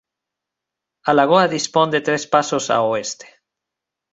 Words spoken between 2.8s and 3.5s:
oeste.